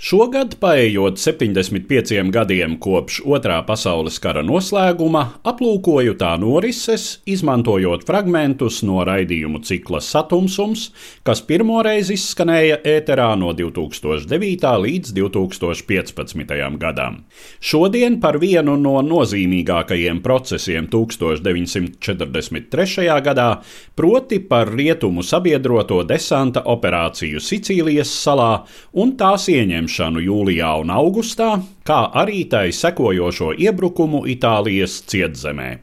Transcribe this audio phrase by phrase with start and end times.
[0.00, 9.04] Šogad, paējot 75 gadiem kopš Otrā pasaules kara noslēguma, aplūkoju tā norises, izmantojot fragmentus no
[9.04, 14.64] raidījumu cikla Satumsums, kas pirmoreiz izskanēja ēterā no 2009.
[14.86, 16.80] līdz 2015.
[16.80, 17.28] gadam.
[17.60, 23.20] Šodien par vienu no nozīmīgākajiem procesiem 1943.
[23.28, 23.60] gadā,
[23.92, 28.64] proti par rietumu sabiedroto desanta operāciju Sicīlijas salā
[28.96, 35.80] un tās ieņemšanu pieņemšanu jūlijā un augustā, kā arī tai sekojošo iebrukumu Itālijas cietzemē.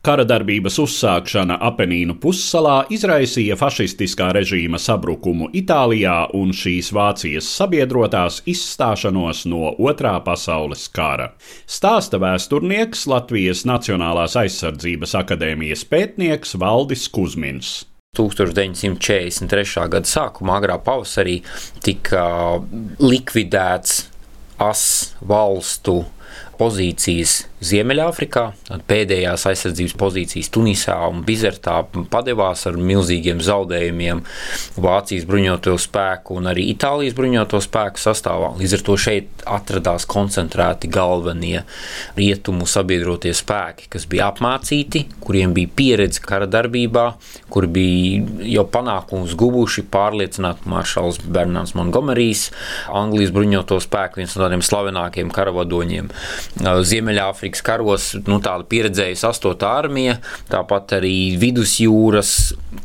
[0.00, 9.44] Kara darbības uzsākšana Apenīnu pussalā izraisīja fašistiskā režīma sabrukumu Itālijā un šīs Vācijas sabiedrotās izstāšanos
[9.50, 11.32] no Otrā pasaules kara.
[11.66, 17.87] Stāsta vēsturnieks Latvijas Nacionālās aizsardzības akadēmijas pētnieks Valdis Kusmins.
[18.16, 19.88] 1943.
[19.92, 21.40] gada sākumā, agrā pavasarī,
[21.84, 22.22] tika
[23.02, 24.06] likvidēts
[24.58, 26.00] as valstu
[26.58, 28.42] pozīcijas Ziemeļāfrikā,
[28.86, 31.80] pēdējās aizsardzības pozīcijas Tunisā un Bizertā
[32.10, 34.20] padevās ar milzīgiem zaudējumiem
[34.78, 38.52] Vācijas bruņoto spēku un arī Itālijas bruņoto spēku sastāvā.
[38.60, 41.64] Līdz ar to šeit atradās koncentrēti galvenie
[42.18, 47.08] rietumu sabiedrotie spēki, kas bija apmācīti, kuriem bija pieredze kara darbībā,
[47.50, 48.22] kuri bija
[48.54, 52.52] jau panākumus guvuši, pārliecināti maršals Bernards Montgomerijs,
[52.94, 56.14] Anglijas bruņoto spēku, viens no tādiem slavenākiem karavadoņiem.
[56.58, 59.62] Ziemeļāfrikā Āfrikas karos nu, tāda pieredzējusi 8.
[59.68, 60.16] armija,
[60.50, 62.32] tāpat arī vidusjūras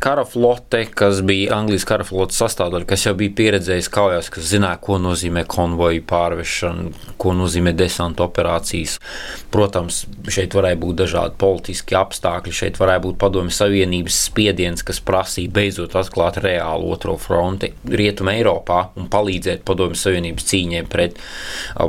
[0.03, 4.79] kara flote, kas bija Anglijas kara flotes sastāvdaļa, kas jau bija pieredzējusi kaujās, kas zināja,
[4.83, 8.97] ko nozīmē konvoju pārvešana, ko nozīmē desanta operācijas.
[9.53, 15.53] Protams, šeit varēja būt dažādi politiski apstākļi, šeit varēja būt padomju savienības spiediens, kas prasīja
[15.55, 21.19] beidzot atklāt reālu otro fronti Rietumē Eiropā un palīdzēt padomju savienības cīņai pret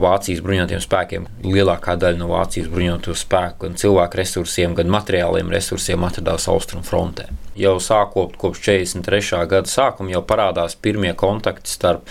[0.04, 1.28] Vācijas bruņotiem spēkiem.
[1.64, 7.30] Lielākā daļa no Vācijas bruņoto spēku, gan cilvēku resursiem, gan materiāliem resursiem atradās Austrumu frontē.
[7.56, 9.38] Jau sākot kopš 43.
[9.48, 12.10] gada sākuma, jau parādās pirmie kontakti starp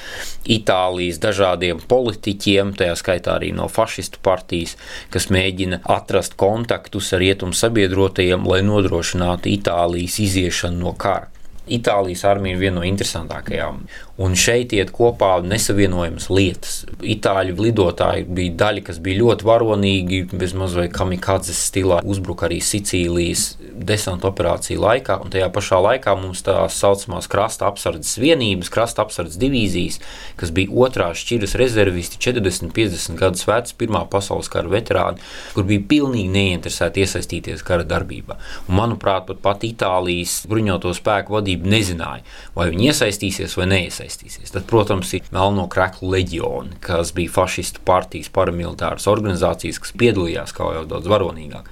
[0.49, 4.73] Itālijas dažādiem politiķiem, tajā skaitā arī no fašistu partijas,
[5.13, 11.32] kas mēģina atrast kontaktus ar rietumu sabiedrotajiem, lai nodrošinātu Itālijas iziešanu no kara.
[11.67, 13.83] Itālijas armija ir viena no interesantākajām.
[14.23, 16.73] Un šeit iet kopā nesavienojamas lietas.
[17.01, 23.55] Itāļu lidotāji bija daļa, kas bija ļoti varonīgi, bezmaz vai kamikadzes stilā, uzbruka arī Sicīlijas
[23.73, 25.17] desanta operāciju laikā.
[25.23, 29.99] Un tajā pašā laikā mums tā saucamās krasta apsardzes vienības, krasta apsardzes divīzijas,
[30.37, 35.23] kas bija otrās šķiras rezervisti, 40, 50 gadus veci, Pirmā pasaules kara veterāni,
[35.55, 38.37] kur bija pilnīgi neinteresēti iesaistīties kara darbībā.
[38.67, 42.23] Un, manuprāt, pat, pat Itālijas bruņoto spēku vadība valdība nezināja,
[42.55, 44.51] vai viņi iesaistīsies vai neiesaistīsies.
[44.53, 50.73] Tad, protams, ir melno kreklu leģioni, kas bija fašistu partijas paramilitāras organizācijas, kas piedalījās kā
[50.73, 51.69] jau daudz varonīgāk.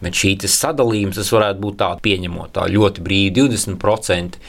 [0.00, 4.40] Bet šī sadalījums varētu būt tāds pieņemot, tā ļoti brīvi 20%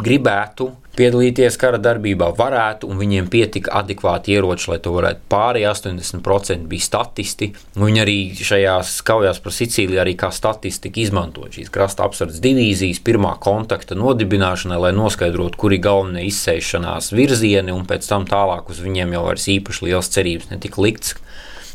[0.00, 0.70] gribētu
[1.00, 5.22] piedalīties kara darbībā, varētu, un viņiem pietika adekvāti ieroči, lai to varētu.
[5.32, 7.50] Pārējie 80% bija statisti.
[7.78, 13.00] Viņi arī šajās kaujās par Sicīliju arī kā statisti tika izmantot šīs krasta apsardzes divīzijas
[13.06, 19.16] pirmā kontakta nodibināšanai, lai noskaidrotu, kuri galvenie izsēšanās virzieni, un pēc tam tālāk uz viņiem
[19.16, 21.16] jau vairs īpaši liels cerības netika likts.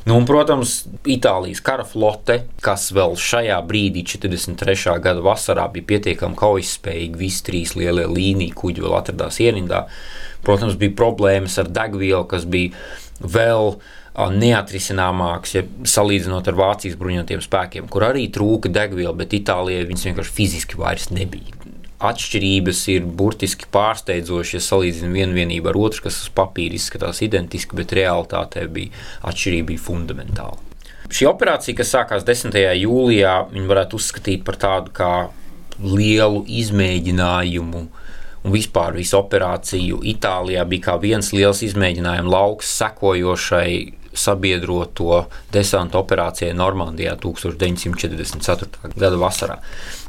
[0.06, 5.00] Nu, un, protams, Itālijas kara flote, kas vēl šajā brīdī, 43.
[5.02, 9.88] gada vasarā, bija pietiekami kaujaspējīga, visi trīs lielie līniju kuģi vēl atradās ierindā.
[10.46, 12.78] Protams, bija problēmas ar degvielu, kas bija
[13.18, 13.74] vēl
[14.38, 20.38] neatrisināmāks, ja salīdzinot ar Vācijas bruņotajiem spēkiem, kur arī trūka degviela, bet Itālijai viņas vienkārši
[20.38, 21.65] fiziski vairs nebija
[22.04, 27.78] atšķirības ir burtiski pārsteidzošas, ja salīdzinām vienu vienību ar otru, kas uz papīra izskatās identiski,
[27.80, 28.92] bet realitātē bija
[29.30, 30.60] atšķirība bija fundamentāla.
[31.06, 32.56] Šī operācija, kas sākās 10.
[32.82, 33.36] jūlijā,
[33.70, 35.12] varētu uzskatīt par tādu kā
[35.80, 37.86] lielu izmēģinājumu.
[38.46, 43.70] Un vispār visu operāciju Itālijā bija kā viens liels izmēģinājuma lauks sekojošai
[44.16, 48.96] sabiedroto desanta operācijai Normandijā 1944.
[48.96, 49.60] gada vasarā.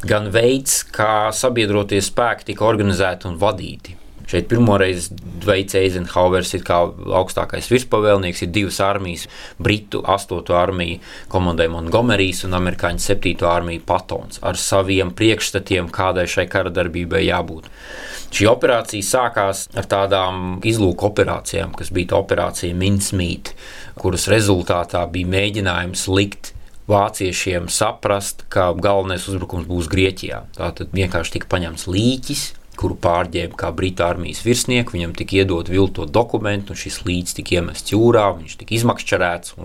[0.06, 3.96] Gan veids, kā sabiedrotie spēki tika organizēti un vadīti.
[4.26, 5.06] Šeit pirmoreiz
[5.46, 6.80] veids Eizenhauers ir kā
[7.20, 9.28] augstākais virspavēlnieks, ir divas armijas,
[9.62, 10.50] Britu 8.
[10.58, 10.98] armija
[11.30, 13.36] komandē Montgomerijas un Amerikāņu 7.
[13.46, 17.70] armija Patons ar saviem priekšstatiem, kādai šai kara darbībai jābūt.
[18.34, 23.54] Šī operācija sākās ar tādām izlūku operācijām, kas bija operācija Minsmīt,
[24.00, 26.52] kuras rezultātā bija mēģinājums likt
[26.90, 30.44] vāciešiem saprast, ka galvenais uzbrukums būs Grieķijā.
[30.56, 32.44] Tātad vienkārši tika paņemts līķis,
[32.78, 34.94] kuru pārģēba kā Britu armijas virsnieku.
[34.94, 39.56] Viņam tika iedot viltot dokumentu, un šis līķis tika iemests jūrā, viņš tika izmakšķerēts.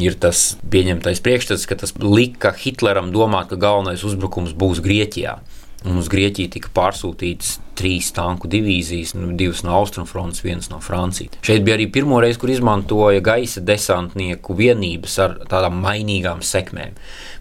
[0.00, 5.38] Ir tas pieņemtais priekšstats, ka tas lika Hitleram domāt, ka galvenais uzbrukums būs Grieķijā.
[5.84, 11.34] Un uz Grieķiju tika pārsūtītas trīs tanku divīzijas, nu, divas no austrumfrontes, viens no Francijas.
[11.44, 16.94] Šeit bija arī pirmo reizi, kur izmantoja gaisa desantnieku vienības ar tādām mainīgām sekmēm.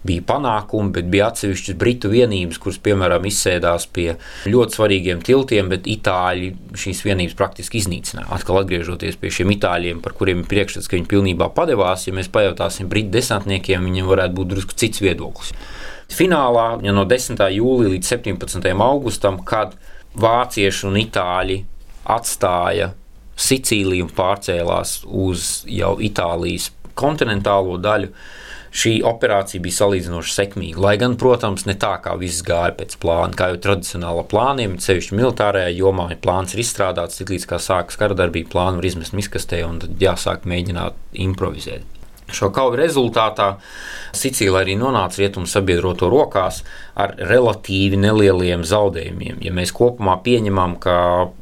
[0.04, 4.10] Bija panākumi, bet bija atsevišķas britu vienības, kuras, piemēram, izsēdās pie
[4.50, 6.51] ļoti svarīgiem tiltiem, bet itāļi
[6.84, 8.28] šīs vienības praktiski iznīcināja.
[8.36, 12.31] Atkal atgriežoties pie šiem itāļiem, par kuriem ir priekšstats, ka viņi pilnībā padevās, ja mēs
[12.34, 15.56] pajautāsim britu desantniekiem, viņiem varētu būt drusku cits viedoklis
[16.13, 17.42] finālā ja no 10.
[17.57, 18.69] jūlija līdz 17.
[18.86, 19.75] augustam, kad
[20.19, 21.63] vācieši un itāļi
[22.10, 22.94] atstāja
[23.33, 28.12] Sicīliju un pārcēlās uz jau Itālijas kontinentālo daļu.
[28.74, 30.81] Šī operācija bija salīdzinoši sekmīga.
[30.81, 35.18] Lai gan, protams, ne tā kā viss gāja pēc plāna, kā jau tradicionāla plāniem, sevišķi
[35.18, 39.13] militārajā jomā, ja plāns ir izstrādāts, tik līdz kā sākas kara darbība, plānu var izmest
[39.18, 42.02] miskastē un tad jāsāk mēģināt improvizēt.
[42.31, 43.58] Šo kauju rezultātā
[44.14, 46.62] Sicīlija arī nonāca rietumu sabiedroto rokās
[46.94, 49.40] ar relatīvi nelieliem zaudējumiem.
[49.42, 50.96] Ja mēs kopumā pieņemam, ka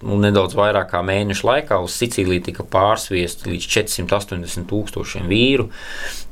[0.07, 5.68] nu, nedaudz vairāk kā mēneša laikā uz Sicīliju tika pārsviesti līdz 480 tūkstošiem vīru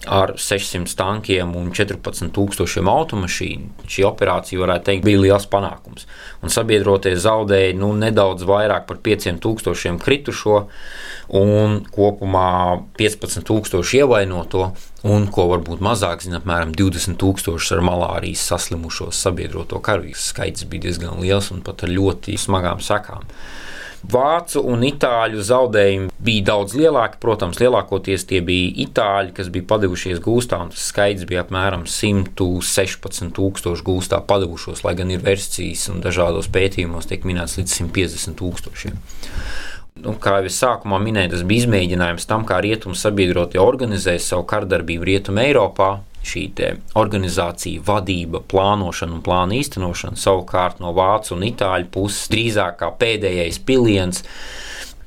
[0.07, 6.07] ar 600 tankiem un 14 tūkstošiem automašīnu, šī operācija, varētu teikt, bija liels panākums.
[6.39, 10.63] Un sabiedrotie zaudēja nu, nedaudz vairāk par 5000 kritušo
[11.29, 14.71] un kopumā 15,000 ievainoto,
[15.09, 20.17] un ko varbūt mazāk zina, apmēram 20,000 ar malārijas saslimušos sabiedroto karavīru.
[20.17, 23.23] Skaits bija diezgan liels un pat ar ļoti smagām sekām.
[23.99, 27.19] Vācu un itāļu zaudējumi bija daudz lielāki.
[27.19, 33.83] Protams, lielākoties tie bija itāļi, kas bija padevušies gūstā, un tas skaits bija apmēram 116,000
[33.83, 38.95] gūstā padevušos, lai gan ir versijas un dažādos pētījumos tiek minēts līdz 150,000
[40.03, 44.47] nu, kā jau es sākumā minēju, tas bija izmēģinājums tam, kā rietumu sabiedrotie organizēja savu
[44.49, 45.97] kardarbību Rietumē Eiropā.
[46.29, 46.49] Šī
[46.99, 53.61] organizācija, vadība, plānošana un plāna īstenošana savukārt no vācu un itāļu puses drīzāk kā pēdējais
[53.63, 54.19] piliens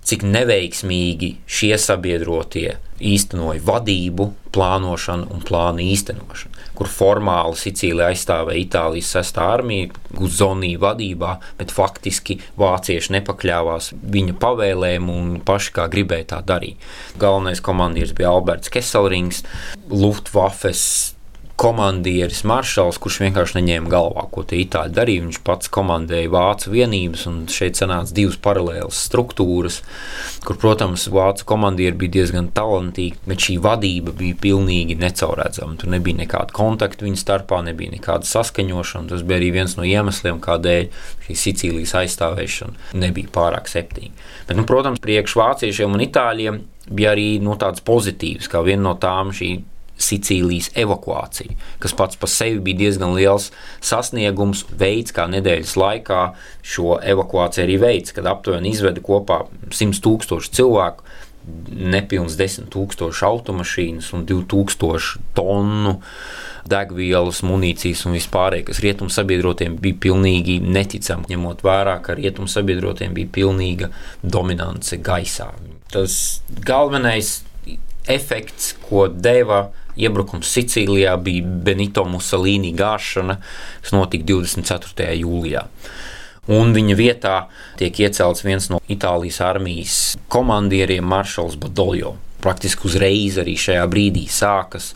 [0.08, 9.12] cik neveiksmīgi šie sabiedrotie īstenoja vadību, plānošanu un plānu īstenošanu, kur formāli Sicīlija aizstāvēja Itālijas
[9.16, 16.42] sestā armija, Guzonī vadībā, bet faktiski vācieši nepakļāvās viņa pavēlēm un paši kā gribēja tā
[16.52, 16.92] darīt.
[17.20, 19.42] Galvenais komandieris bija Alberts Kesselrings,
[19.90, 20.84] Luftwaffes
[21.62, 25.22] komandieris maršals, kurš vienkārši neņēma galvā, ko tie itāļi darīja.
[25.28, 29.78] Viņš pats komandēja vācu vienības, un šeit sanāca divas paralēlas struktūras,
[30.42, 35.78] kur, protams, vācu komandieri bija diezgan talantīgi, bet šī vadība bija pilnīgi necaurredzama.
[35.78, 39.12] Tur nebija nekāda kontakta viņu starpā, nebija nekāda saskaņošana.
[39.14, 40.90] Tas bija arī viens no iemesliem, kādēļ
[41.28, 44.14] šī Sicīlijas aizstāvēšana nebija pārāk septiņa.
[44.48, 48.96] Bet, nu, protams, priekš vāciešiem un itāļiem bija arī nu, tāds pozitīvs, kā viena no
[48.98, 49.54] tām šī
[50.02, 53.50] Sicīlijas evakuāciju, kas pats par sevi bija diezgan liels
[53.84, 54.64] sasniegums.
[54.78, 56.22] Veids, kā nedēļas laikā
[56.66, 61.06] šo evakuāciju arī veids, kad aptuveni izveda kopā 100 tūkstoši cilvēku,
[61.72, 65.96] nepilns 10 tūkstoši automašīnas un 2000 tonu
[66.70, 73.14] degvielas, munīcijas un vispārējais, kas rietumu sabiedrotiem bija pilnīgi neticami, ņemot vērā, ka rietumu sabiedrotiem
[73.16, 73.90] bija pilnīga
[74.22, 75.50] dominance gaisā.
[75.92, 76.14] Tas
[76.62, 77.40] galvenais
[78.10, 83.38] efekts, ko deva Iebrukums Sicīlijā bija Benito Mussolini gāšana,
[83.82, 85.12] kas notika 24.
[85.20, 85.66] jūlijā.
[86.50, 87.36] Un viņa vietā
[87.78, 89.98] tiek iecelts viens no Itālijas armijas
[90.32, 92.16] komandieriem, Maršals Badoljo.
[92.42, 94.88] Praktiski uzreiz arī šajā brīdī sākas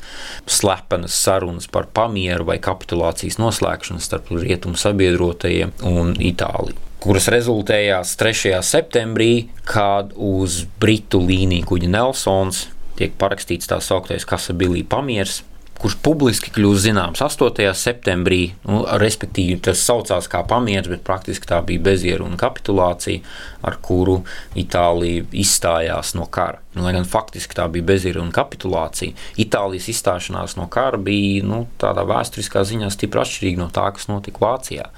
[0.50, 8.56] slepenas sarunas par pamieru vai kapitulācijas noslēgšanu starp rietumu sabiedrotajiem un Itāliju kuras rezultējās 3.
[8.66, 12.64] septembrī, kad uz Britu līniju kuģa Nelsons
[12.98, 15.42] tiek parakstīts tā sauktais Kasabilī pamieris,
[15.80, 17.66] kurš publiski kļūst zināms 8.
[17.76, 18.40] septembrī.
[18.68, 23.24] Nu, respektīvi, tas saucās kā pamieris, bet praktiski tā bija bezieru un kapitulācija,
[23.66, 24.22] ar kuru
[24.56, 26.65] Itālija izstājās no kara.
[26.76, 31.62] Nu, lai gan faktiski tā bija bezīra un kapitulācija, Itālijas izstāšanās no kara bija nu,
[31.80, 34.90] tādā vēsturiskā ziņā stipri atšķirīga no tā, kas notika Vācijā.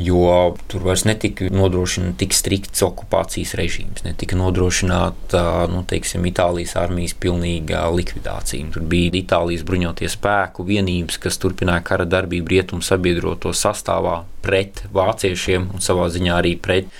[0.00, 7.16] Jo tur vairs netika nodrošināts tik strikts okupācijas režīms, netika nodrošināta nu, teiksim, Itālijas armijas
[7.16, 8.68] pilnīga likvidācija.
[8.74, 15.70] Tur bija Itālijas bruņoties spēku vienības, kas turpināja kara darbību rietumu sabiedroto sastāvā pret vāciešiem
[15.74, 16.92] un savā ziņā arī pret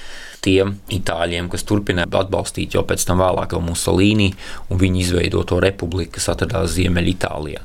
[0.44, 4.30] tiem itāļiem, kas turpināja atbalstīt jau pēc tam vēlāk Musolīni
[4.70, 7.60] un viņa izveidoto republiku, kas atradās Ziemeļitālijā.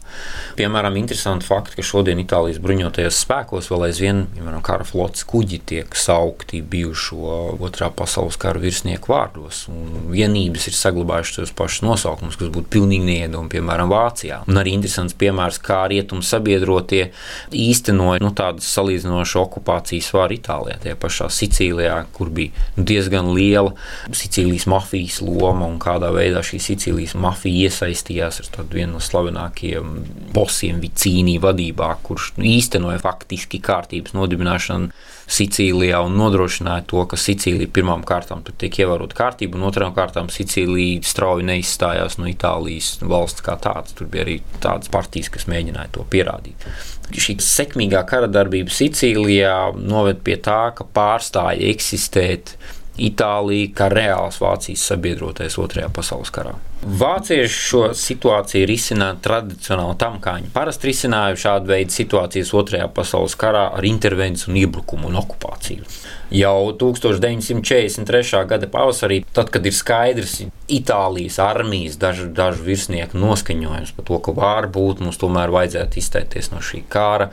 [0.60, 5.96] Piemēram, interesanti fakti, ka šodien Itālijas bruņotajos spēkos vēl aizvien piemēram, kara flotes kuģi tiek
[5.98, 9.66] saukti bijušo otrā pasaules kara virsnieku vārdos.
[9.72, 14.42] Un vienības ir saglabājušas tos pašus nosaukumus, kas būtu pilnīgi neiedomājami, piemēram, Vācijā.
[14.50, 17.10] Un arī interesants piemērs, kā rietumu sabiedrotie
[17.56, 23.74] īstenoja nu, tādu salīdzinošu okupācijas varu Itālijā, tajā pašā Sicīlijā, kur bija diezgan liela
[24.12, 29.94] Sicīlijas mafijas loma un kādā veidā šī Sicīlijas mafija iesaistījās ar vienu no slavenākajiem
[30.36, 34.92] bosiem Vicīnī vadībā, kurš īstenoja faktiski kārtības nodibināšanu
[35.26, 41.02] Sicīlijā un nodrošināja to, ka Sicīlija pirmām kārtām tiek ievērota kārtība, un otrām kārtām Sicīlija
[41.08, 43.96] strauji neizstājās no Itālijas valsts kā tādas.
[43.98, 46.68] Tur bija arī tādas partijas, kas mēģināja to pierādīt.
[47.14, 52.56] Šī sekmīgā kara darbība Sicīlijā noved pie tā, ka pārstāja eksistēt
[52.96, 56.56] Itālija kā reāls Vācijas sabiedrotais Otrajā pasaules karā.
[56.86, 63.34] Vācieši šo situāciju risināja tradicionāli tam, kā viņi parasti risināja šādu veidu situācijas Otrajā pasaules
[63.42, 65.88] karā ar intervenciju, un iebrukumu un okupāciju.
[66.36, 68.46] Jau 1943.
[68.50, 74.34] gada pavasarī, tad, kad ir skaidrs Itālijas armijas dažu, dažu virsnieku noskaņojums par to, ka
[74.38, 77.32] varbūt mums tomēr vajadzētu izteikties no šī kara,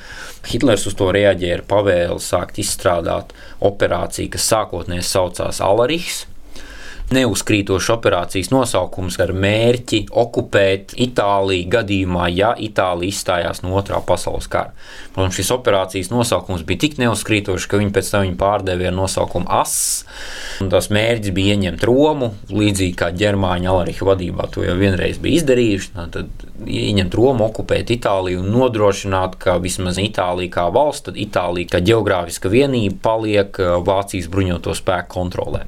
[0.49, 3.33] Hitlers uz to reaģēja ar pavēli sākt izstrādāt
[3.65, 6.27] operāciju, kas sākotnēji saucās Salarichs
[7.13, 14.73] neuzkrītošs operācijas nosaukums ar mērķi okupēt Itāliju gadījumā, ja Itālija izstājās no otrā pasaules kara.
[15.15, 19.51] Protams, šis operācijas nosaukums bija tik neuzkrītošs, ka viņi pēc tam viņu pārdeva ar nosaukumu
[19.61, 19.75] AS.
[20.73, 25.93] Tas mērķis bija ieņemt Romu, līdzīgi kā ģermāņu Alariha vadībā to jau vienreiz bija izdarījuši.
[26.17, 31.85] Tad ieņemt Romu, okupēt Itāliju un nodrošināt, ka vismaz Itālija kā valsts, tad Itālija kā
[31.85, 35.67] geogrāfiska vienība paliek Vācijas bruņoto spēku kontrolē.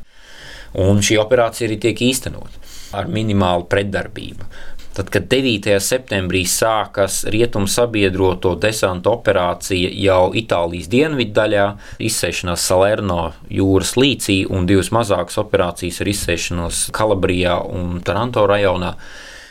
[0.82, 2.62] Un šī operācija arī tiek īstenota
[2.94, 4.46] ar minimālu pretdarbību.
[4.94, 5.72] Tad, kad 9.
[5.82, 11.64] septembrī sākas rietumu sabiedroto desanta operācija jau Itālijas dienvidu daļā,
[12.06, 18.94] izsēšanās Salerno jūras līcī un divas mazākas operācijas ar izsēšanos Kalabrijā un Taranto rajonā.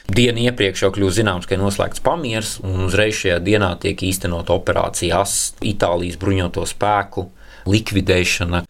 [0.07, 4.55] Dienu iepriekš jau kļūst zināms, ka ir noslēgts pamieris, un uzreiz šajā dienā tiek īstenota
[4.55, 7.27] operācija AS, Itālijas bruņoto spēku
[7.67, 8.63] likvidēšana.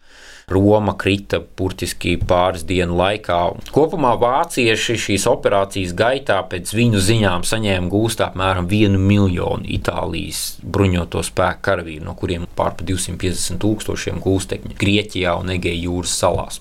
[0.50, 3.38] Roma krita burtiski pāris dienu laikā.
[3.72, 11.24] Kopumā vācieši šīs operācijas gaitā pēc viņu ziņām saņēma gūst apmēram 1 miljonu Itālijas bruņoto
[11.24, 16.60] spēku karavīru, no kuriem pār 250 tūkstošiem gūstekņu Grieķijā un Egeja jūras salās.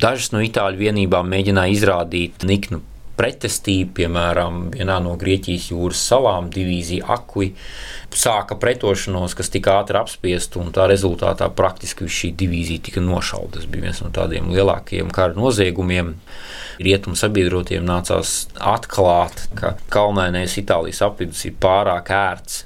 [0.00, 2.80] Dažas no itāļu vienībām mēģināja izrādīt niknu
[3.18, 7.52] pretestību, piemēram, vienā no Grieķijas jūras salām, divīzija Akui,
[8.14, 13.58] sāka pretošanos, kas tika ātri apspiesta, un tā rezultātā praktiski šī divīzija tika nošauta.
[13.58, 16.14] Tas bija viens no tādiem lielākajiem kara noziegumiem.
[16.82, 22.64] Rietumu sabiedrotiem nācās atklāt, ka kalnēnais Itālijas apvidus ir pārāk ērts,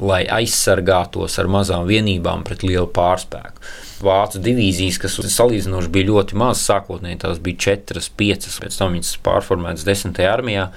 [0.00, 6.62] lai aizsargātos ar mazām vienībām pret lielu pārspēku vācu divīzijas, kas salīdzinoši bija ļoti maz.
[6.66, 10.20] Sākotnēji tās bija 4, 5, pēc tam viņas pārformētas 10.
[10.30, 10.70] armijā,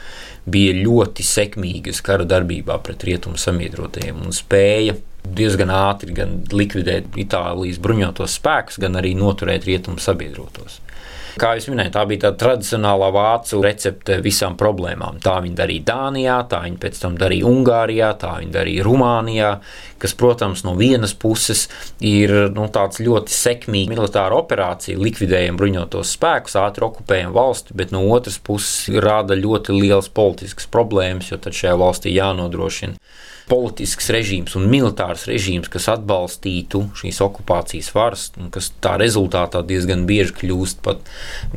[0.49, 7.79] bija ļoti sekmīgas kara darbībā pret rietumu samiedrotajiem un spēja diezgan ātri gan likvidēt Itālijas
[7.83, 10.81] bruņotos spēkus, gan arī noturēt rietumu sabiedrotos.
[11.39, 15.17] Kā jau minēju, tā bija tā tradicionālā vācu recepte visām problēmām.
[15.23, 19.49] Tā viņi darīja Dānijā, tā viņi pēc tam darīja Ungārijā, tā viņi darīja Rumānijā,
[20.03, 21.65] kas, protams, no vienas puses
[22.05, 28.05] ir nu, tāds ļoti sekmīgs militāra operācija, likvidējam bruņotos spēkus, ātri okupējam valsti, bet no
[28.13, 32.99] otras puses rada ļoti liels politisks problēmas, jo tad šajā valstī jānodrošina
[33.49, 40.05] politisks režīms un militārs režīms, kas atbalstītu šīs okupācijas varas, un kas tā rezultātā diezgan
[40.09, 41.03] bieži kļūst pat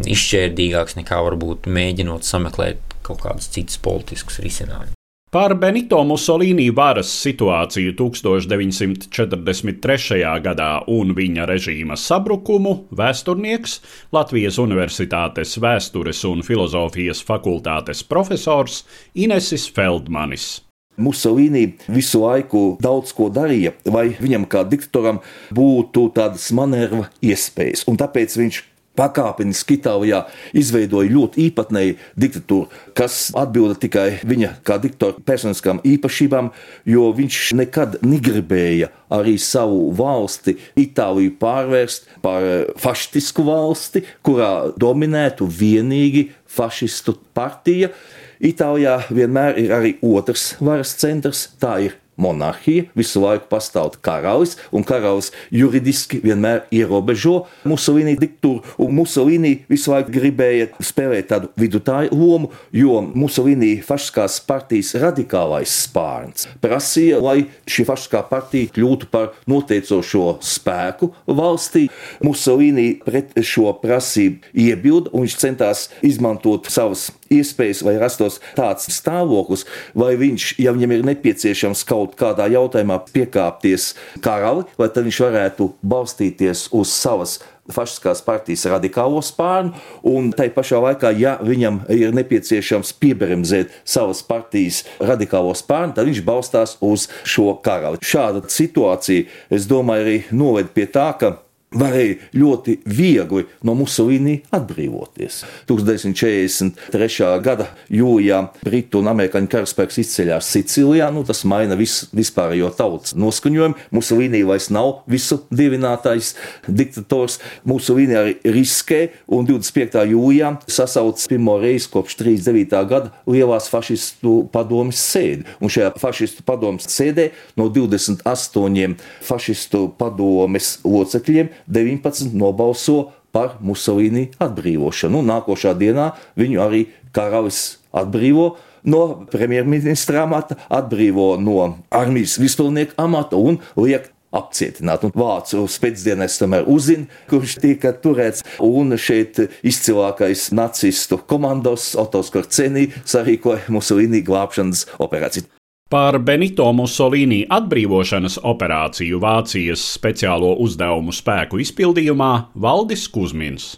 [0.06, 4.96] izšķērdīgāks nekā varbūt mēģinot sameklēt kaut kādus citus politiskus risinājumus.
[5.36, 10.20] Par Benito Mussolini varas situāciju 1943.
[10.40, 13.80] gadā un viņa režīma sabrukumu vēsturnieks,
[14.16, 20.62] Latvijas Universitātes vēstures un filozofijas fakultātes profesors Inesis Feldmanis.
[20.96, 25.20] Musolīni visu laiku daudz ko darīja, vai viņam kā diktatoram
[25.52, 27.84] būtu tādas manevra iespējas.
[27.90, 28.62] Un tāpēc viņš
[28.96, 30.22] pakāpeniski Itālijā
[30.56, 36.50] izveidoja ļoti īpatnēju diktatūru, kas atbilda tikai viņa kā diktatora personiskām īpašībām,
[36.88, 42.44] jo viņš nekad negribēja arī savu valsti, Itāliju, pārvērst par
[42.80, 47.92] fašistisku valsti, kurā dominētu vienīgi fašistu partija.
[48.40, 54.84] Itālijā vienmēr ir arī otrs varas centrs, tā ir monarhija, visu laiku pastāv karalis, un
[54.86, 63.00] karalis juridiski vienmēr ierobežo Musolīni diktatūru, Musolīni visu laiku gribēja spēlēt tādu vidutāju lomu, jo
[63.14, 71.86] Musolīni fašiskās partijas radikālais spārns prasīja, lai šī fašiskā partija kļūtu par noteicošo spēku valstī.
[72.24, 79.66] Musolīni pret šo prasību iebilda, un viņš centās izmantot savas iespējas, vai rastos tāds stāvoklis,
[79.96, 83.92] vai viņš, ja viņam ir nepieciešams kaut kādā jautājumā piekāpties
[84.24, 87.38] karali, vai tad viņš varētu balstīties uz savas
[87.72, 89.74] fašiskās partijas radikālo spārnu,
[90.06, 96.22] un tai pašā laikā, ja viņam ir nepieciešams piebremzēt savas partijas radikālo spārnu, tad viņš
[96.26, 98.02] balstās uz šo karali.
[98.06, 101.36] Šāda situācija, es domāju, arī noved pie tā, ka
[101.76, 105.42] varēja ļoti viegli no Musolīni atbrīvoties.
[105.68, 107.30] 1943.
[107.44, 111.10] gada jūlijā Britu un Amerikāņu karaspēks izceļās Sicīlijā.
[111.14, 113.78] Nu, tas maina vis, vispārējo tautas noskaņojumu.
[113.94, 116.34] Musolīni vairs nav visu divinātais
[116.66, 117.38] diktators.
[117.68, 119.02] Musolīni arī riskē
[119.32, 120.06] un 25.
[120.12, 122.82] jūlijā sasauc pirmo reizi kopš 39.
[122.90, 125.46] gada lielās fašistu padomas sēdi.
[125.60, 128.96] Un šajā fašistu padomas sēdē no 28
[129.26, 135.20] fašistu padomes locekļiem 19 nobalso par Musolīni atbrīvošanu.
[135.20, 138.54] Un nākošā dienā viņu arī karalis atbrīvo
[138.86, 139.02] no
[139.32, 145.04] premjerministra amata, atbrīvo no armijas vispilnieka amata un liek apcietināt.
[145.06, 148.44] Un vācu spēcdienas tomēr uzzina, kurš tika turēts.
[148.62, 155.48] Un šeit izcilākais nacistu komandos Otos Korcenī sarīkoja Musolīni glābšanas operāciju.
[155.86, 162.30] Par Benito Mussolini atbrīvošanas operāciju Vācijas speciālo uzdevumu spēku izpildījumā
[162.64, 163.68] Valdis Kusmins.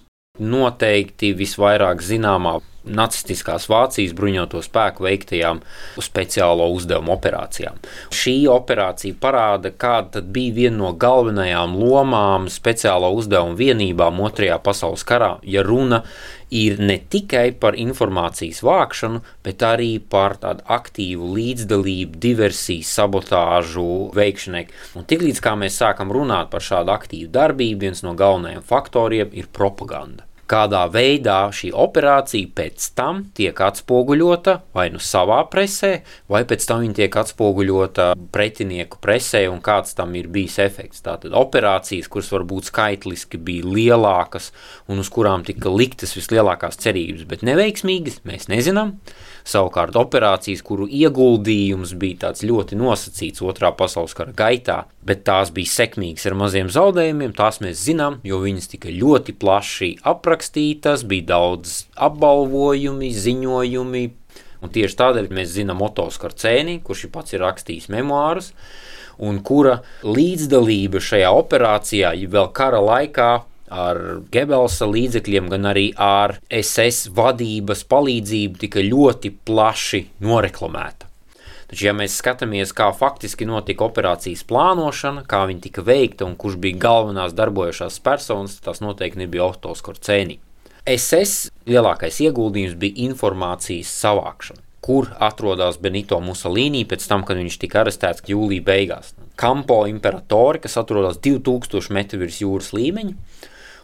[0.40, 2.54] Noteikti visvairāk zināmā
[2.88, 5.60] nacistiskās Vācijas bruņoto spēku veiktajām
[6.04, 7.78] speciālo uzdevumu operācijām.
[8.14, 15.36] Šī operācija parāda, kāda bija viena no galvenajām lomām speciālo uzdevumu vienībām Otrajā pasaules karā,
[15.42, 16.02] ja runa
[16.50, 24.64] ir ne tikai par informācijas vākšanu, bet arī par tādu aktīvu līdzdalību, diversiju, sabotāžu veikšanai.
[24.98, 30.27] Un tiklīdz mēs sākam runāt par šādu aktīvu darbību, viens no galvenajiem faktoriem ir propaganda
[30.48, 35.92] kādā veidā šī operācija pēc tam tiek atspoguļota vai nu savā presē,
[36.30, 41.04] vai pēc tam viņa tiek atspoguļota pretinieku presē, un kāds tam ir bijis efekts.
[41.04, 44.50] Tātad operācijas, kuras varbūt skaitliski bija lielākas
[44.88, 48.96] un uz kurām tika liktas vislielākās cerības, bet neveiksmīgas, mēs nezinām.
[49.48, 55.72] Savukārt operācijas, kuru ieguldījums bija tāds ļoti nosacīts otrā pasaules kara gaitā, bet tās bija
[55.72, 60.37] sekmīgas ar maziem zaudējumiem, tās mēs zinām, jo viņas tika ļoti plaši aprakstītas,
[61.08, 64.04] bija daudz apbalvojumi, ziņojumi,
[64.62, 68.52] un tieši tādēļ mēs zinām Otos Karcēni, kurš pats ir rakstījis memoārus,
[69.18, 73.30] un kura līdzdalība šajā operācijā vēl kara laikā
[73.68, 74.00] ar
[74.32, 81.07] Gebelsa līdzekļiem, gan arī ar SS vadības palīdzību tika ļoti plaši noreklamēta.
[81.68, 86.56] Taču, ja mēs skatāmies, kā faktiski notika operācijas plānošana, kā viņa tika veikta un kurš
[86.62, 90.38] bija galvenās darbojošās personas, tas noteikti nebija Otos Korcēni.
[90.88, 94.64] SS lielākais ieguldījums bija informācijas savākšana.
[94.80, 99.12] Kur atrodas Benito Mussolini pēc tam, kad viņš tika arestēts jūlijā beigās?
[99.36, 103.12] Campo Imperatori, kas atrodas 2000 metru virs jūras līmeņa,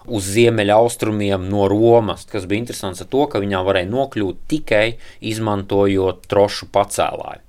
[0.07, 4.85] uz ziemeļaustrumiem no Romas, kas bija interesants ar to, ka viņām varēja nokļūt tikai
[5.25, 7.43] izmantojot trošu pacēlāju.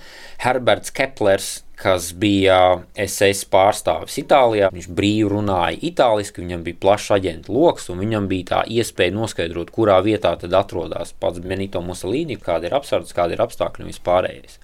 [0.46, 2.58] Herberts Keplers, kas bija
[3.00, 8.48] SS pārstāvis Itālijā, viņš brīvi runāja itāliski, viņam bija plašs aģentu lokus, un viņam bija
[8.52, 13.44] tā iespēja noskaidrot, kurā vietā tad atrodas pats Benito Mussolini, kāda ir apsardz, kāda ir
[13.44, 14.60] apstākļi un vispārējais.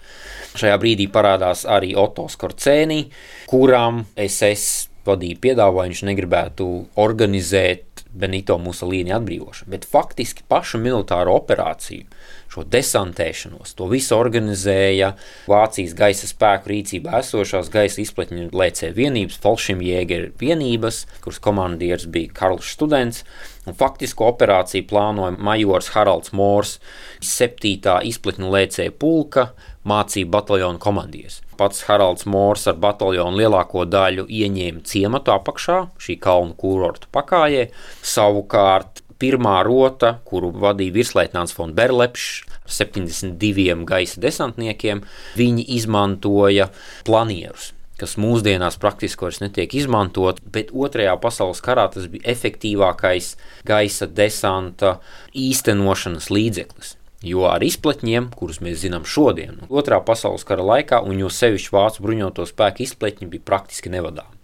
[0.59, 3.03] Šajā brīdī parādās arī Otto Skorcēni,
[3.51, 6.67] kuram SS vadīja piedāvājumu, viņš negribētu
[7.01, 12.07] organizēt Benito Musolīni atbrīvošanu, bet faktiski pašu militāro operāciju
[12.51, 13.75] šo desantēšanos.
[13.79, 15.13] To visu organizēja
[15.49, 22.73] Vācijas gaisa spēku rīcībā esošās gaisa izpletņu lēcēju vienības, Falšimjēgeru vienības, kuras komandieris bija Karls
[22.75, 23.23] Students.
[23.69, 26.79] Un faktisko operāciju plānoja majors Haralds Mors,
[27.21, 27.99] 7.
[28.09, 29.51] izpletņu lēcēju pulka,
[29.87, 31.39] mācību bataljonu komandieris.
[31.57, 37.67] Pats Haralds Mors ar bataljonu lielāko daļu ieņēma ciematu apakšā, šī kalnu kurorta pakājē.
[38.01, 45.05] Savukārt pirmā rota, kuru vadīja virsleitnants von Berlepšs ar 72 gaisa desantniekiem,
[45.37, 46.71] viņi izmantoja
[47.07, 53.35] planierus kas mūsdienās praktiski vairs netiek izmantot, bet Otrajā pasaules karā tas bija efektīvākais
[53.67, 54.95] gaisa desanta
[55.37, 56.95] īstenošanas līdzeklis.
[57.21, 62.07] Jo ar izpletņiem, kurus mēs zinām šodien, Otrā pasaules kara laikā, un jo sevišķi vācu
[62.07, 64.39] bruņoto spēku izpletņi bija praktiski nevadāmi.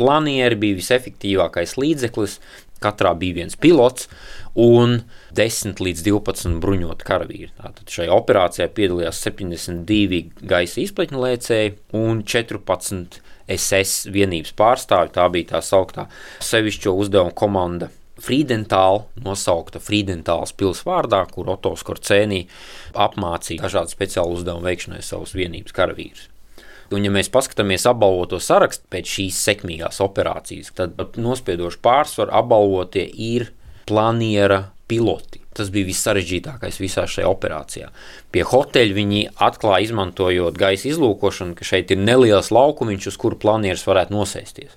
[0.00, 2.38] Planieri bija visefektīvākais līdzeklis,
[2.82, 4.08] katrā bija viens pilots
[4.54, 5.00] un
[5.34, 7.50] 10 līdz 12 bruņoti karavīri.
[7.58, 15.14] Tātad šajā operācijā piedalījās 72 gaisa izpletņu lēcēji un 14 SS vienības pārstāvji.
[15.16, 16.08] Tā bija tā sauktā
[16.44, 17.90] sevišķo uzdevumu komanda.
[18.24, 22.44] Friedentāla, nosaukta Friedentāls pilsētas vārdā, kur Oto Skorcēnī
[22.94, 26.28] apmācīja dažādu speciālu uzdevumu veikšanai savus vienības karavīrus.
[26.92, 33.48] Un, ja mēs paskatāmies apbalvoto sarakstu pēc šīs sekmīgās operācijas, tad nospiedoši pārsvaru apbalvotie ir
[33.88, 35.40] planiera piloti.
[35.54, 37.90] Tas bija vissarežģītākais visā šajā operācijā.
[38.34, 43.86] Pie hoteļa viņi atklāja, izmantojot gaisa izlūkošanu, ka šeit ir neliels laukumiņš, uz kuru planieris
[43.86, 44.74] varētu nosēsties.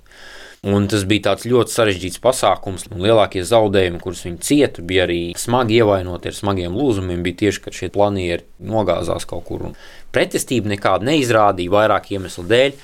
[0.66, 2.88] Un tas bija ļoti sarežģīts pasākums.
[2.90, 7.22] Lielākie zaudējumi, kurus viņi cieta, bija arī smagi ievainoti ar smagiem lūzumiem.
[7.22, 9.68] Bija tieši, kad šie planieri nogāzās kaut kur.
[10.10, 12.74] Pretestība nekāda neizrādīja vairāk iemeslu dēļ.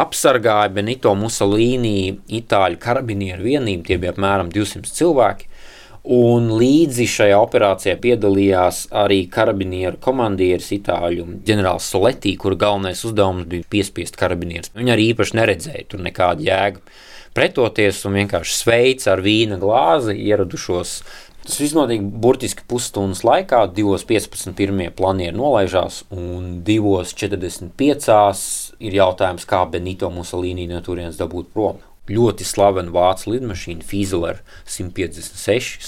[0.00, 5.46] Apsargāja Benito Mussolini, itāļu karabinieru vienību, tie bija apmēram 200 cilvēki.
[6.16, 13.68] Un līdzi šajā operācijā piedalījās arī karabinieru komandieris Itāļu ģenerālis Soletī, kura galvenais uzdevums bija
[13.70, 14.72] piespiest karabinierus.
[14.78, 16.80] Viņi arī īpaši neredzēja tur nekādu jēgu
[17.40, 20.90] pretoties un vienkārši sveic ar vīna glāzi ieradušos.
[21.40, 24.52] Tas viss notika burtiski pusstundas laikā, 2.15.
[24.58, 27.72] pirmie planieri nolaižās, un 2.45.
[28.84, 31.80] ir jautājums, kā Benito Mussolini no turienes dabūt prom.
[32.10, 35.80] Ļoti slavena vācu lidmašīna Fīzeler 156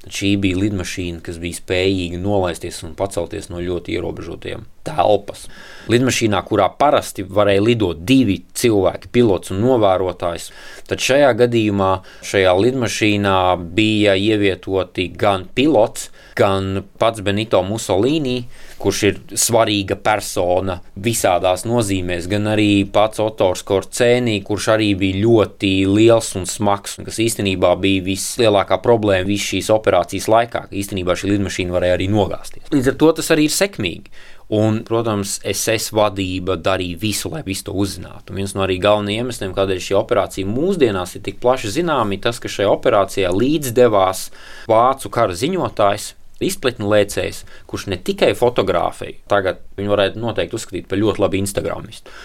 [0.00, 0.16] stārķis.
[0.20, 5.48] Šī bija lidmašīna, kas bija spējīga nolaisties un pacelties no ļoti ierobežotiem telpas.
[5.88, 10.50] Lidmašīnā, kurā parasti varēja lidot divi cilvēki, pilots un novērotājs,
[10.88, 18.46] tad šajā gadījumā šajā lidmašīnā bija ievietoti gan pilots, gan pats Benito Mussolini,
[18.80, 25.72] kurš ir svarīga persona visādās nozīmēs, gan arī pats Otors Korcēnī, kurš arī bija ļoti
[25.90, 31.34] liels un smags, un kas īstenībā bija vislielākā problēma visas šīs operācijas laikā, īstenībā šī
[31.34, 32.68] lidmašīna varēja arī nogāzties.
[32.72, 34.20] Līdz ar to tas arī ir sekmīgi.
[34.50, 38.32] Un, protams, SS vadība darīja visu, lai visu to uzzinātu.
[38.32, 42.24] Un viens no arī galvenajiem iemesliem, kādēļ šī operācija mūsdienās ir tik plaši zināma, ir
[42.24, 44.24] tas, ka šajā operācijā līdzdevās
[44.66, 46.08] vācu kara ziņotājs
[46.46, 52.16] izpletņu lēcējs, kurš ne tikai fotografēja, tagad viņu varētu noteikti uzskatīt par ļoti labu Instagramistu.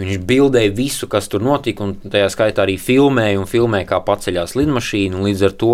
[0.00, 4.54] Viņš bildēja visu, kas tur notika, un tajā skaitā arī filmēja un filmēja, kā paceļās
[4.56, 5.20] lidmašīna.
[5.26, 5.72] Līdz ar to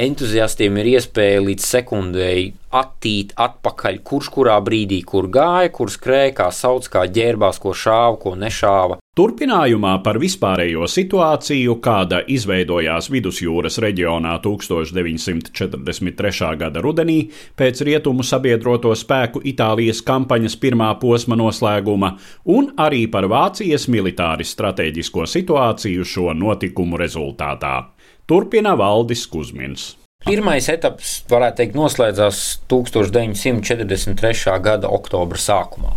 [0.00, 2.46] entuziastiem ir iespēja līdz sekundēji
[2.76, 8.16] attīt atpakaļ, kurš kurā brīdī kur gāja, kur skrēja, kā sauc, kā ģērbās, ko šāva,
[8.22, 9.00] ko nešāva.
[9.16, 16.50] Turpinājumā par vispārējo situāciju, kāda izveidojās vidusjūras reģionā 1943.
[16.60, 22.20] gada rudenī pēc rietumu sabiedroto spēku Itālijas kampaņas pirmā posma noslēguma,
[22.52, 27.88] un arī par Vācijas militāri strateģisko situāciju šo notikumu rezultātā.
[28.28, 29.96] Turpina Valdis Kusmins.
[30.26, 34.56] Pirmais etaps, varētu teikt, noslēdzās 1943.
[34.58, 35.92] gada oktobra sākumā.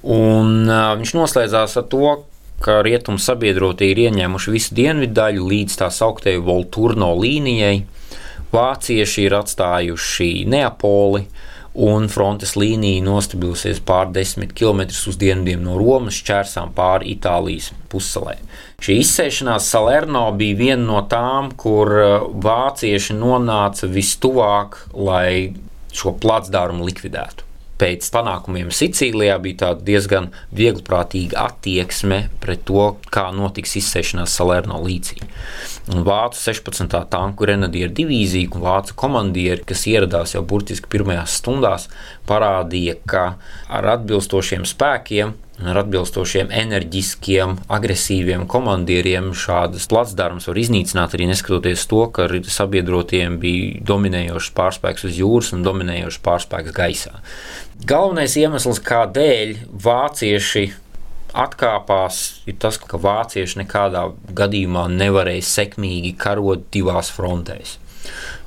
[0.00, 2.14] Un, uh, viņš noslēdzās ar to,
[2.64, 7.82] ka rietumu sabiedrotie ir ieņēmuši visu dienvidu daļu līdz tā sauktējai Volturno līnijai.
[8.50, 11.26] Vācieši ir atstājuši Neapoli,
[11.74, 18.38] un frontes līnija nostabilusies pār desmit km uz dienvidiem no Romas, šķērsām pāri Itālijas pussalē.
[18.82, 25.52] Šī izsēšanās Salerno bija viena no tām, kur uh, vācieši nonāca vistuvāk, lai
[25.94, 27.49] šo placdarmu likvidētu.
[27.80, 35.16] Pēc panākumiem Sicīlijā bija diezgan vieglprātīga attieksme pret to, kā notiks izsēšanās Salerno līcī.
[35.94, 36.92] Un vācu 16.
[37.08, 41.88] tanku grenadieru divīzija un vācu komandieri, kas ieradās jau burtiski pirmajās stundās,
[42.28, 43.24] parādīja, ka
[43.72, 45.32] ar atbilstošiem spēkiem
[45.68, 53.80] ar atbilstošiem enerģiskiem, agresīviem komandieriem šādas placdarmas var iznīcināt arī neskatoties to, ka sabiedrotiem bija
[53.90, 57.12] dominējošs pārspēks uz jūras un dominējošs pārspēks gaisā.
[57.88, 60.64] Galvenais iemesls, kādēļ vācieši
[61.36, 62.20] atkāpās,
[62.50, 67.78] ir tas, ka vācieši nekādā gadījumā nevarēja sekmīgi karot divās frontēs.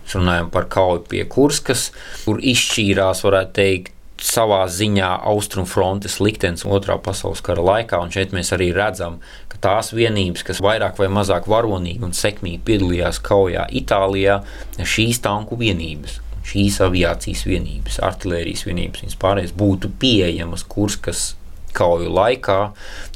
[0.04, 1.91] Mēs runājam par kauju pie Kurskas,
[2.26, 7.99] kur izšķīrās, varētu teikt, savā ziņā austrumfrontes liktenis Otrā pasaules kara laikā.
[7.99, 9.19] Un šeit mēs arī redzam,
[9.51, 14.41] ka tās vienības, kas vairāk vai mazāk varonīgi un sekmīgi piedalījās kaujā Itālijā,
[14.79, 16.21] šīs tanku vienības.
[16.43, 21.29] Šīs aviācijas vienības, artērijas vienības, viņas pārējās būtu pieejamas Kurskas
[21.73, 22.57] kauju laikā,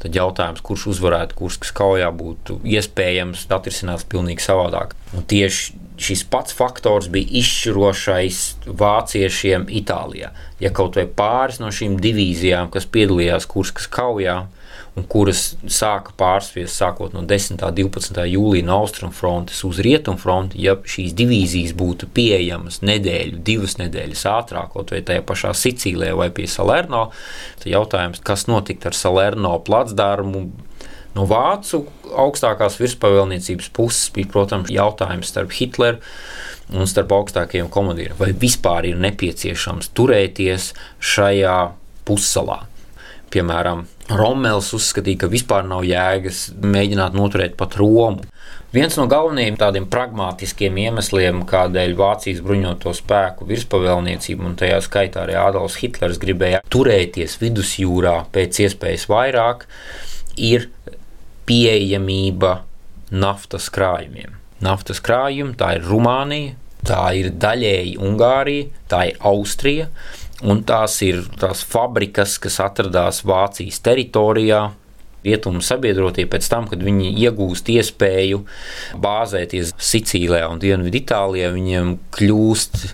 [0.00, 4.96] tad jautājums, kurš uzvarētu Kurskas kaujā, būtu iespējams atrisināt pavisam savādāk.
[5.12, 10.30] Un tieši šis pats faktors bija izšķirošais vāciešiem Itālijā.
[10.62, 14.44] Ja kaut vai pāris no šīm divīzijām, kas piedalījās Kurskas kaujā,
[14.98, 17.60] un kuras sāka pārsviest sākot no 10.
[17.62, 18.22] un 12.
[18.32, 24.94] jūlija no austrumfrontes uz rietumfronti, ja šīs divīzijas būtu pieejamas nedēļu, divas nedēļas ātrāk, kaut
[24.94, 27.08] vai tajā pašā Sicīlijā vai pie Salerno,
[27.60, 30.48] tad jautājums, kas notika ar Salerno placdarmu,
[31.18, 31.82] No vācu
[32.14, 35.98] augstākās virspavēlniecības puses bija, protams, jautājums starp Hitleru
[36.78, 41.58] un starp augstākajiem komandieriem, vai vispār ir nepieciešams turēties šajā
[42.06, 42.60] pussalā.
[43.34, 43.82] Piemēram,
[44.14, 48.22] Rommels uzskatīja, ka vispār nav jēgas mēģināt noturēt pat Romu.
[48.72, 55.36] Viens no galvenajiem tādiem pragmatiskiem iemesliem, kādēļ Vācijas bruņoto spēku virspavēlniecība un tajā skaitā arī
[55.40, 59.64] Adolfs Hitlers gribēja turēties vidusjūrā pēc iespējas vairāk,
[60.36, 60.68] ir
[61.48, 62.62] pieejamība
[63.10, 64.36] naftas krājumiem.
[64.64, 66.56] Naftas krājumi tā ir Rumānija,
[66.86, 69.88] tā ir daļēji Ungārija, tā ir Austrija,
[70.46, 74.68] un tās ir tās fabrikas, kas atradās Vācijas teritorijā,
[75.24, 78.44] rietumu sabiedrotie pēc tam, kad viņi iegūst iespēju
[79.02, 82.84] bāzēties Sicīlijā un Dienvidu Itālijā, viņiem kļūst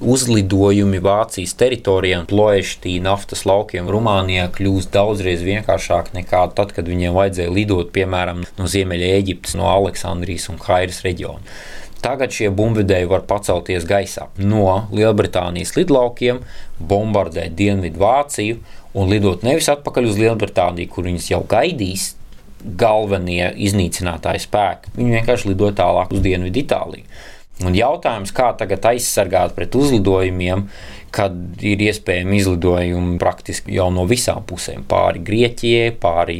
[0.00, 7.12] uzlidojumi Vācijas teritorijā un ploieštī naftas laukiem Rumānijā kļūst daudzreiz vienkāršāk nekā tad, kad viņiem
[7.16, 11.44] vajadzēja lidot, piemēram, no Ziemeļa Eģiptes, no Aleksandrijas un Kairas reģiona.
[12.02, 16.40] Tagad šie bumbvedēji var pacelties gaisā no Lielbritānijas lidlaukiem,
[16.80, 18.58] bombardēt Dienvidu Vāciju
[18.98, 22.14] un lidot nevis atpakaļ uz Lielbritāniju, kur viņas jau gaidīs
[22.62, 24.96] galvenie iznīcinātāji spēki.
[24.96, 27.06] Viņi vienkārši lido tālāk uz Dienvidu Itāliju.
[27.60, 30.64] Un jautājums, kā tagad aizsargāt pret uzlidojumiem,
[31.12, 34.86] kad ir iespējami izlidojumi praktiski jau no visām pusēm.
[34.88, 36.38] Pāri Grieķijai, pāri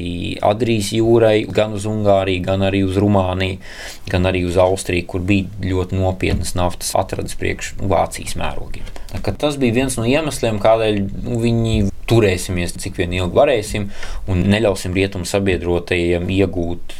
[0.48, 3.60] Adrijas jūrai, gan uz Ungāriju, gan arī uz Rumāniju,
[4.08, 8.88] gan arī uz Austriju, kur bija ļoti nopietnas naftas atradas priekš Vācijas mērogiem.
[9.12, 13.90] Tas bija viens no iemesliem, kādēļ nu, viņi turēsimies cik vien ilgi varēsim
[14.32, 16.96] un neļausim rietumu sabiedrotajiem iegūt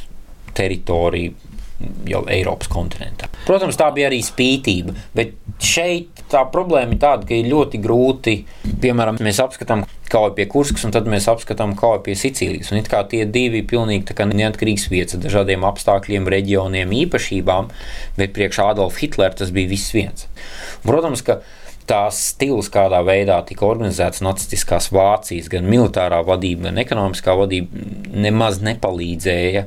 [0.53, 1.52] teritoriju
[2.09, 3.29] jau Eiropas kontinentā.
[3.47, 8.37] Protams, tā bija arī spītība, bet šeit tā problēma ir tāda, ka ir ļoti grūti,
[8.83, 12.73] piemēram, mēs apskatām kauju pie Kurskas, un tad mēs apskatām kauju pie Sicīlijas.
[12.73, 17.73] Un it kā tie divi pilnīgi neatkarīgs vietas ar dažādiem apstākļiem, reģioniem, īpašībām,
[18.18, 20.29] bet priekš Adolfa Hitlera tas bija viss viens.
[20.85, 21.40] Protams, ka
[21.88, 28.61] tās stils, kādā veidā tika organizēts nacistiskās Vācijas, gan militārā vadība, gan ekonomiskā vadība, nemaz
[28.62, 29.66] nepalīdzēja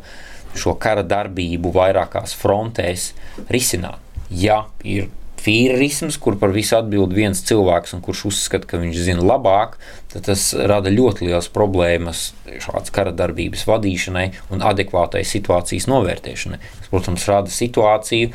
[0.60, 3.12] šo kara darbību vairākās frontēs
[3.52, 4.02] risināt.
[4.30, 5.12] Ja ir
[5.46, 9.78] vīrisms, kur par visu atbild viens cilvēks, un kurš uzskata, ka viņš zina labāk,
[10.14, 12.28] tad tas rada ļoti liels problēmas
[12.64, 16.62] šādas kara darbības vadīšanai un adekvātai situācijas novērtēšanai.
[16.80, 18.32] Tas, protams, rada situāciju,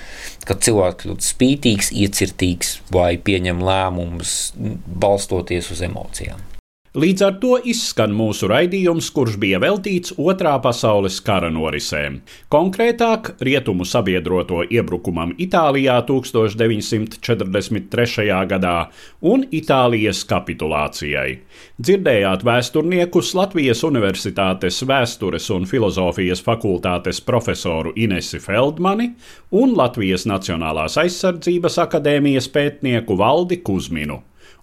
[0.48, 6.46] kad cilvēks kļūst spītīgs, iecirtīgs vai pieņem lēmumus balstoties uz emocijām.
[6.90, 12.18] Līdz ar to izskan mūsu raidījums, kurš bija veltīts Otrā pasaules kara norisēm.
[12.50, 18.26] Konkrētāk, rietumu sabiedroto iebrukumam Itālijā 1943.
[18.50, 18.90] gadā
[19.22, 21.38] un Itālijas kapitulācijai.
[21.78, 29.14] Dzirdējāt vēsturniekus Latvijas Universitātes vēstures un filozofijas fakultātes profesoru Inesi Feldmani
[29.62, 34.18] un Latvijas Nacionālās aizsardzības akadēmijas pētnieku Valdi Kuzminu.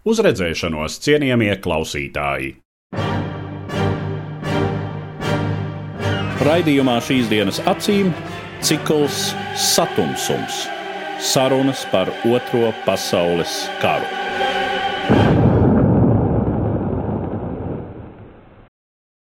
[0.08, 2.54] Uz redzēšanos, cienījamie klausītāji!
[6.48, 8.14] Raidījumā šīs dienas acīm
[8.64, 10.62] cikls Satumsums-
[11.34, 15.47] sarunas par Otro pasaules karu.